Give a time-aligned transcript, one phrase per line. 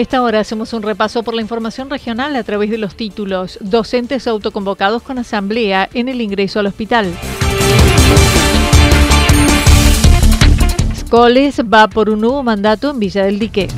[0.00, 4.26] Esta hora hacemos un repaso por la información regional a través de los títulos Docentes
[4.26, 7.12] autoconvocados con asamblea en el ingreso al hospital.
[10.98, 13.68] Scoles va por un nuevo mandato en Villa del Dique.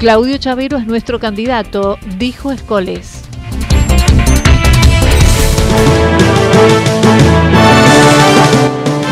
[0.00, 3.23] Claudio Chavero es nuestro candidato, dijo Escoles.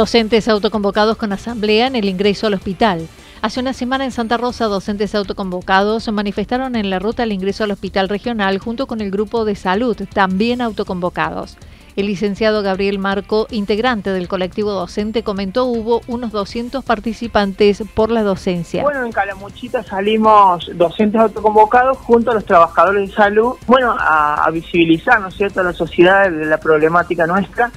[0.00, 3.06] Docentes autoconvocados con asamblea en el ingreso al hospital.
[3.42, 7.64] Hace una semana en Santa Rosa, docentes autoconvocados se manifestaron en la ruta al ingreso
[7.64, 11.58] al hospital regional junto con el grupo de salud, también autoconvocados.
[11.96, 18.22] El licenciado Gabriel Marco, integrante del colectivo docente, comentó hubo unos 200 participantes por la
[18.22, 18.82] docencia.
[18.82, 24.50] Bueno, en Calamuchita salimos docentes autoconvocados junto a los trabajadores de salud, bueno, a, a
[24.50, 27.70] visibilizar, ¿no es cierto?, a la sociedad de la problemática nuestra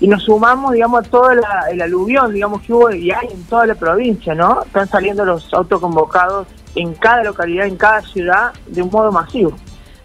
[0.00, 3.66] y nos sumamos, digamos, a todo el aluvión, digamos, que hubo y hay en toda
[3.66, 4.62] la provincia, ¿no?
[4.64, 9.52] Están saliendo los autoconvocados en cada localidad, en cada ciudad, de un modo masivo.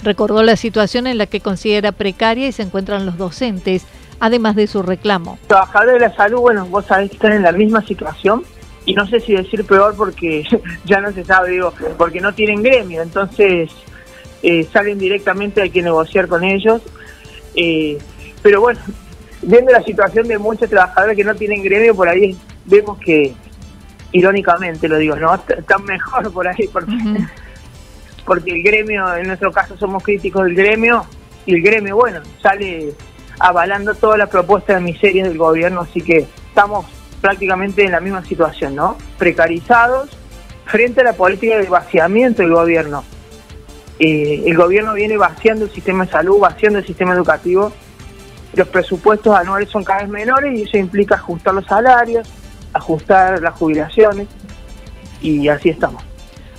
[0.03, 3.85] Recordó la situación en la que considera precaria y se encuentran los docentes,
[4.19, 5.39] además de su reclamo.
[5.47, 8.43] Trabajadores de la salud, bueno, vos sabés que están en la misma situación,
[8.85, 10.43] y no sé si decir peor porque
[10.85, 13.69] ya no se sabe, digo, porque no tienen gremio, entonces
[14.43, 16.81] eh, salen directamente, hay que negociar con ellos.
[17.55, 17.97] Eh,
[18.43, 18.79] pero bueno,
[19.41, 23.33] viendo la situación de muchos trabajadores que no tienen gremio, por ahí vemos que,
[24.11, 25.35] irónicamente lo digo, ¿no?
[25.47, 26.93] Están mejor por ahí, porque,
[28.25, 31.05] porque el gremio, en nuestro caso somos críticos del gremio,
[31.45, 32.93] y el gremio, bueno, sale
[33.39, 36.85] avalando todas las propuestas de miserias del gobierno, así que estamos
[37.21, 38.97] prácticamente en la misma situación, ¿no?
[39.17, 40.09] Precarizados
[40.65, 43.03] frente a la política de vaciamiento del gobierno.
[43.99, 47.71] Eh, el gobierno viene vaciando el sistema de salud, vaciando el sistema educativo,
[48.55, 52.27] los presupuestos anuales son cada vez menores y eso implica ajustar los salarios,
[52.73, 54.27] ajustar las jubilaciones
[55.21, 56.03] y así estamos.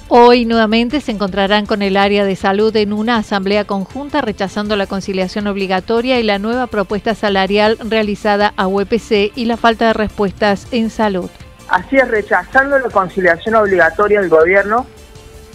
[0.09, 4.87] Hoy nuevamente se encontrarán con el área de salud en una asamblea conjunta rechazando la
[4.87, 10.69] conciliación obligatoria y la nueva propuesta salarial realizada a UPC y la falta de respuestas
[10.71, 11.29] en salud.
[11.69, 14.87] Así es, rechazando la conciliación obligatoria del gobierno,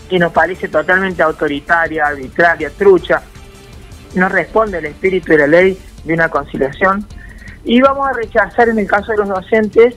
[0.10, 3.22] que nos parece totalmente autoritaria, arbitraria, trucha,
[4.16, 7.06] no responde al espíritu de la ley de una conciliación.
[7.64, 9.96] Y vamos a rechazar en el caso de los docentes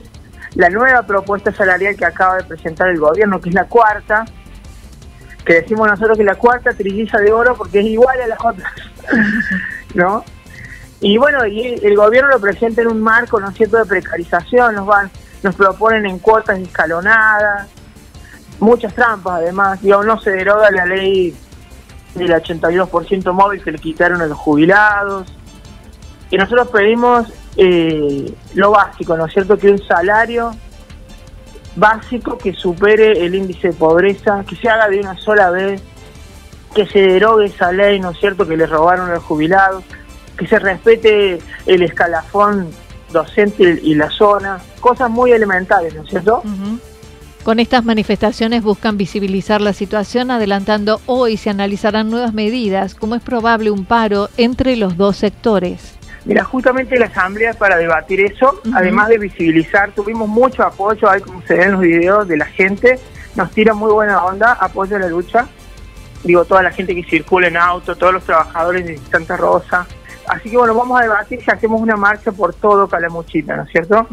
[0.55, 4.25] la nueva propuesta salarial que acaba de presentar el gobierno, que es la cuarta,
[5.45, 8.71] que decimos nosotros que la cuarta trilliza de oro porque es igual a las otras,
[9.93, 10.23] ¿no?
[11.01, 14.75] Y bueno, y el gobierno lo presenta en un marco, ¿no es cierto?, de precarización,
[14.75, 15.11] nos van,
[15.43, 17.67] nos proponen en cuotas escalonadas,
[18.59, 21.35] muchas trampas además, digamos, no se deroga la ley
[22.15, 25.31] del 82% móvil que le quitaron a los jubilados,
[26.31, 27.27] y nosotros pedimos
[27.57, 29.57] eh, lo básico, ¿no es cierto?
[29.57, 30.51] Que un salario
[31.75, 35.81] básico que supere el índice de pobreza, que se haga de una sola vez,
[36.73, 39.83] que se derogue esa ley, ¿no es cierto?, que le robaron a los jubilados,
[40.37, 42.69] que se respete el escalafón
[43.11, 46.43] docente y la zona, cosas muy elementales, ¿no es cierto?
[47.43, 53.21] Con estas manifestaciones buscan visibilizar la situación, adelantando hoy se analizarán nuevas medidas, como es
[53.21, 55.95] probable un paro entre los dos sectores.
[56.25, 61.41] Mira, justamente la asamblea para debatir eso, además de visibilizar, tuvimos mucho apoyo, ahí como
[61.43, 62.99] se ven en los videos de la gente,
[63.35, 65.47] nos tira muy buena onda, apoyo a la lucha,
[66.23, 69.85] digo, toda la gente que circula en auto, todos los trabajadores de Santa Rosa.
[70.27, 73.69] Así que bueno, vamos a debatir si hacemos una marcha por todo Calamuchita, ¿no es
[73.69, 74.07] cierto?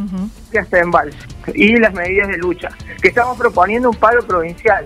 [0.51, 1.17] Que hasta en Vals.
[1.55, 2.69] Y las medidas de lucha,
[3.01, 4.85] que estamos proponiendo un paro provincial.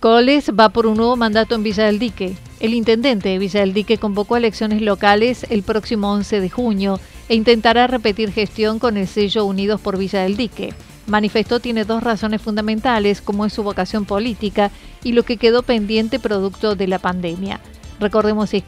[0.00, 2.34] Coles va por un nuevo mandato en Villa del Dique.
[2.58, 6.98] El intendente de Villa del Dique convocó elecciones locales el próximo 11 de junio
[7.28, 10.72] e intentará repetir gestión con el sello Unidos por Villa del Dique.
[11.06, 14.70] Manifestó tiene dos razones fundamentales, como es su vocación política
[15.04, 17.60] y lo que quedó pendiente producto de la pandemia.
[18.00, 18.62] Recordemos que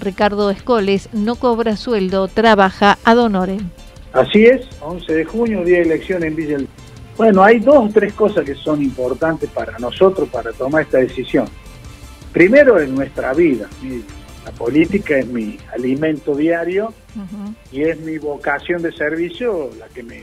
[0.00, 3.68] Ricardo Escoles no cobra sueldo, trabaja a honorem.
[4.14, 6.87] Así es, 11 de junio, día de elección en Villa del Dique.
[7.18, 11.46] Bueno, hay dos o tres cosas que son importantes para nosotros para tomar esta decisión.
[12.32, 13.68] Primero, en nuestra vida.
[14.44, 16.94] La política es mi alimento diario
[17.72, 20.22] y es mi vocación de servicio la que me,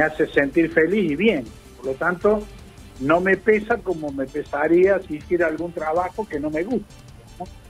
[0.00, 1.44] hace sentir feliz y bien.
[1.76, 2.40] Por lo tanto,
[3.00, 6.94] no me pesa como me pesaría si hiciera algún trabajo que no me gusta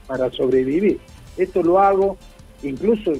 [0.05, 0.99] para sobrevivir.
[1.35, 2.15] Esto lo hago,
[2.61, 3.11] incluso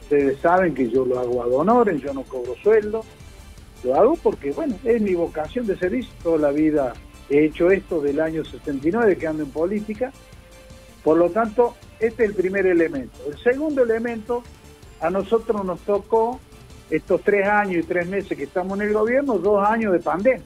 [0.00, 3.04] ustedes saben que yo lo hago a honores, yo no cobro sueldo,
[3.84, 6.12] lo hago porque, bueno, es mi vocación de servicio.
[6.22, 6.94] Toda la vida
[7.28, 10.12] he hecho esto del año 69 que ando en política.
[11.02, 13.18] Por lo tanto, este es el primer elemento.
[13.28, 14.42] El segundo elemento,
[15.00, 16.40] a nosotros nos tocó
[16.90, 20.42] estos tres años y tres meses que estamos en el gobierno, dos años de pandemia.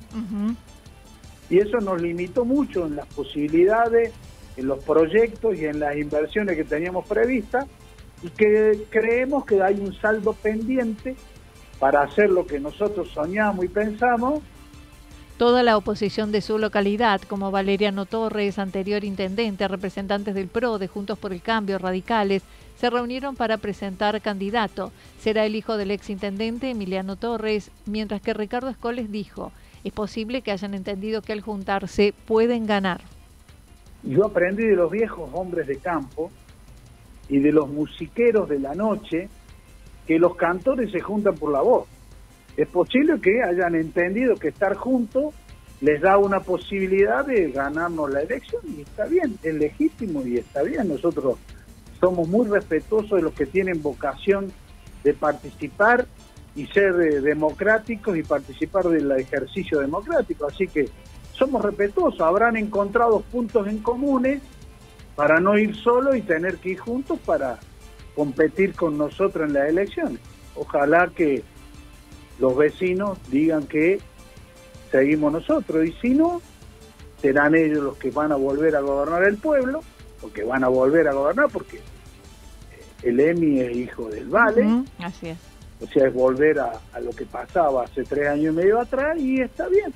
[1.50, 4.12] Y eso nos limitó mucho en las posibilidades,
[4.56, 7.66] en los proyectos y en las inversiones que teníamos previstas
[8.22, 11.14] y que creemos que hay un saldo pendiente
[11.78, 14.42] para hacer lo que nosotros soñamos y pensamos.
[15.36, 20.88] Toda la oposición de su localidad, como Valeriano Torres, anterior intendente, representantes del PRO, de
[20.88, 22.42] Juntos por el Cambio, radicales,
[22.76, 24.90] se reunieron para presentar candidato.
[25.20, 29.52] Será el hijo del ex intendente Emiliano Torres, mientras que Ricardo Escoles dijo,
[29.84, 33.00] es posible que hayan entendido que al juntarse pueden ganar.
[34.02, 36.30] Yo aprendí de los viejos hombres de campo
[37.28, 39.28] y de los musiqueros de la noche
[40.08, 41.86] que los cantores se juntan por la voz.
[42.56, 45.34] Es posible que hayan entendido que estar juntos
[45.82, 50.62] les da una posibilidad de ganarnos la elección y está bien, es legítimo y está
[50.62, 50.88] bien.
[50.88, 51.36] Nosotros
[52.00, 54.50] somos muy respetuosos de los que tienen vocación
[55.04, 56.06] de participar
[56.56, 60.46] y ser eh, democráticos y participar del ejercicio democrático.
[60.46, 60.88] Así que
[61.32, 64.40] somos respetuosos, habrán encontrado puntos en comunes
[65.14, 67.58] para no ir solo y tener que ir juntos para
[68.18, 70.18] competir con nosotros en las elecciones.
[70.56, 71.44] Ojalá que
[72.40, 74.00] los vecinos digan que
[74.90, 76.42] seguimos nosotros y si no,
[77.22, 79.84] serán ellos los que van a volver a gobernar el pueblo,
[80.20, 81.80] porque van a volver a gobernar porque eh,
[83.04, 84.82] el EMI es hijo del Vale.
[84.98, 85.38] así es.
[85.80, 89.16] O sea, es volver a, a lo que pasaba hace tres años y medio atrás
[89.16, 89.94] y está bien.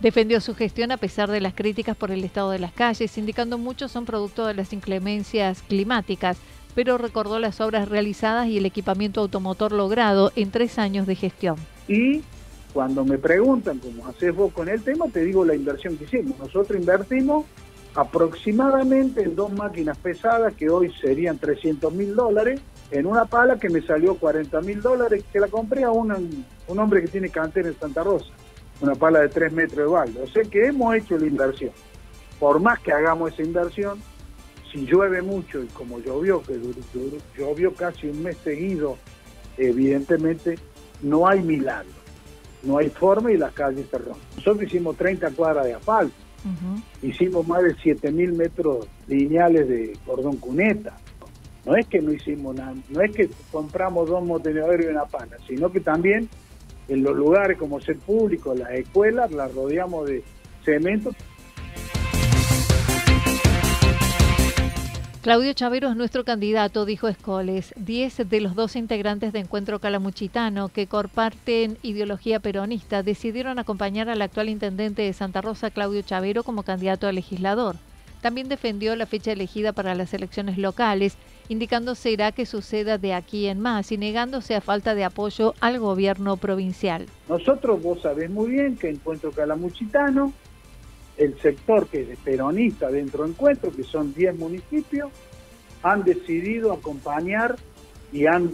[0.00, 3.58] Defendió su gestión a pesar de las críticas por el estado de las calles, indicando
[3.58, 6.38] muchos son producto de las inclemencias climáticas
[6.76, 11.56] pero recordó las obras realizadas y el equipamiento automotor logrado en tres años de gestión.
[11.88, 12.20] Y
[12.74, 16.38] cuando me preguntan cómo haces vos con el tema, te digo la inversión que hicimos.
[16.38, 17.46] Nosotros invertimos
[17.94, 23.70] aproximadamente en dos máquinas pesadas que hoy serían 300 mil dólares, en una pala que
[23.70, 27.68] me salió 40 mil dólares, que la compré a un, un hombre que tiene cantera
[27.68, 28.28] en Santa Rosa,
[28.82, 30.20] una pala de 3 metros de balde.
[30.22, 31.70] O sea que hemos hecho la inversión.
[32.38, 33.98] Por más que hagamos esa inversión,
[34.76, 36.60] si llueve mucho y como llovió, que
[37.36, 38.98] llovió casi un mes seguido,
[39.56, 40.58] evidentemente
[41.02, 41.94] no hay milagro,
[42.62, 44.22] no hay forma y las calles se rompen.
[44.36, 46.14] Nosotros hicimos 30 cuadras de asfalto,
[47.02, 50.98] hicimos más de 7.000 metros lineales de cordón cuneta.
[51.64, 55.36] No es que no hicimos nada, no es que compramos dos motenedores y una pana,
[55.48, 56.28] sino que también
[56.86, 60.22] en los lugares como ser público, las escuelas, las rodeamos de
[60.64, 61.12] cemento
[65.26, 67.74] Claudio Chavero es nuestro candidato, dijo Escoles.
[67.76, 74.22] Diez de los dos integrantes de Encuentro Calamuchitano, que comparten ideología peronista, decidieron acompañar al
[74.22, 77.74] actual intendente de Santa Rosa, Claudio Chavero, como candidato a legislador.
[78.20, 81.16] También defendió la fecha elegida para las elecciones locales,
[81.48, 85.80] indicando será que suceda de aquí en más y negándose a falta de apoyo al
[85.80, 87.06] gobierno provincial.
[87.28, 90.32] Nosotros, vos sabés muy bien que Encuentro Calamuchitano
[91.16, 95.10] el sector que es peronista dentro de Encuentro, que son 10 municipios,
[95.82, 97.56] han decidido acompañar
[98.12, 98.52] y han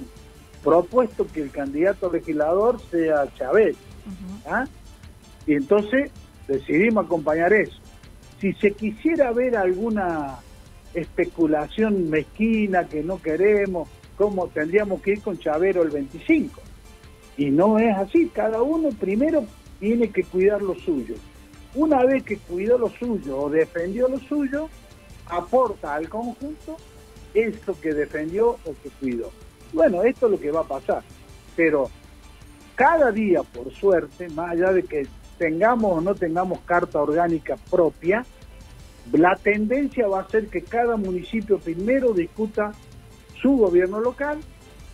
[0.63, 3.77] propuesto que el candidato legislador sea Chávez.
[4.47, 4.67] ¿ah?
[5.47, 6.11] Y entonces
[6.47, 7.79] decidimos acompañar eso.
[8.41, 10.39] Si se quisiera ver alguna
[10.95, 16.61] especulación mezquina que no queremos, ¿cómo tendríamos que ir con Chavero el 25?
[17.37, 19.45] Y no es así, cada uno primero
[19.81, 21.15] tiene que cuidar lo suyo.
[21.75, 24.69] Una vez que cuidó lo suyo o defendió lo suyo,
[25.27, 26.77] aporta al conjunto
[27.35, 29.31] esto que defendió o que cuidó.
[29.73, 31.03] Bueno, esto es lo que va a pasar.
[31.57, 31.91] Pero
[32.75, 35.07] cada día, por suerte, más allá de que
[35.39, 38.25] tengamos o no tengamos carta orgánica propia,
[39.13, 42.73] la tendencia va a ser que cada municipio primero discuta
[43.41, 44.39] su gobierno local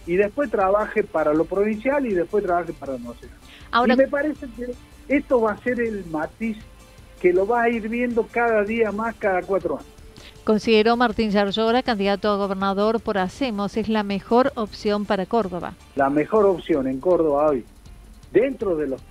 [0.07, 3.39] y después trabaje para lo provincial y después trabaje para lo nacional.
[3.71, 4.75] Ahora, y me parece que
[5.09, 6.59] esto va a ser el matiz
[7.21, 9.99] que lo va a ir viendo cada día más, cada cuatro años.
[10.45, 15.75] Consideró Martín Yarlora, candidato a gobernador por Hacemos, es la mejor opción para Córdoba.
[15.95, 17.65] La mejor opción en Córdoba hoy,
[18.33, 19.03] dentro de los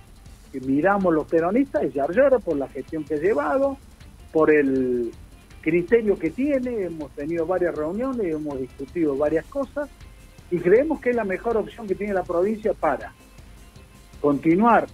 [0.50, 3.76] que miramos los peronistas, es Yarlora por la gestión que ha llevado,
[4.32, 5.12] por el
[5.60, 9.88] criterio que tiene, hemos tenido varias reuniones, hemos discutido varias cosas
[10.50, 13.12] y creemos que es la mejor opción que tiene la provincia para
[14.20, 14.86] continuar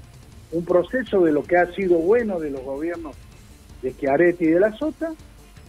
[0.54, 3.16] un proceso de lo que ha sido bueno de los gobiernos
[3.82, 5.12] de Chiaretti y de la Sota,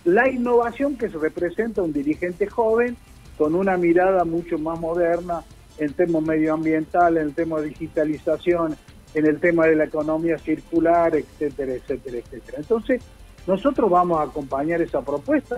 [0.06, 2.96] la innovación que se representa un dirigente joven
[3.38, 5.44] con una mirada mucho más moderna
[5.80, 8.77] en temas medioambientales, en el tema de digitalización,
[9.15, 12.58] en el tema de la economía circular, etcétera, etcétera, etcétera.
[12.60, 13.01] Entonces,
[13.48, 15.58] nosotros vamos a acompañar esa propuesta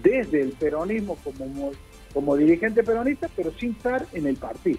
[0.00, 1.72] desde el peronismo como,
[2.14, 4.78] como dirigente peronista, pero sin estar en el partido.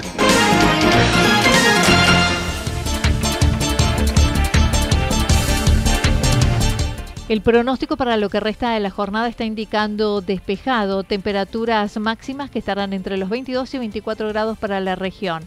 [7.31, 12.59] El pronóstico para lo que resta de la jornada está indicando despejado, temperaturas máximas que
[12.59, 15.41] estarán entre los 22 y 24 grados para la región.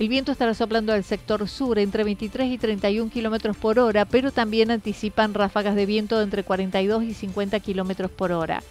[0.00, 4.32] El viento estará soplando al sector sur entre 23 y 31 kilómetros por hora, pero
[4.32, 8.64] también anticipan ráfagas de viento entre 42 y 50 kilómetros por hora.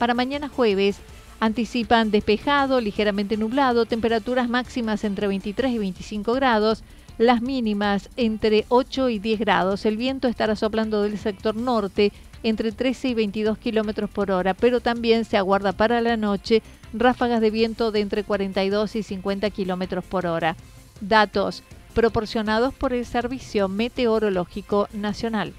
[0.00, 0.96] Para mañana jueves,
[1.38, 6.82] anticipan despejado, ligeramente nublado, temperaturas máximas entre 23 y 25 grados,
[7.20, 9.84] las mínimas entre 8 y 10 grados.
[9.84, 12.12] El viento estará soplando del sector norte
[12.42, 16.62] entre 13 y 22 kilómetros por hora, pero también se aguarda para la noche
[16.94, 20.56] ráfagas de viento de entre 42 y 50 kilómetros por hora.
[21.02, 21.62] Datos
[21.94, 25.52] proporcionados por el Servicio Meteorológico Nacional.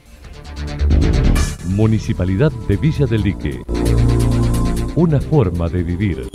[1.67, 3.61] Municipalidad de Villa del Lique.
[4.95, 6.27] Una forma de vivir.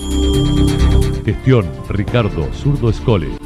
[1.25, 3.46] Gestión Ricardo Zurdo Escole.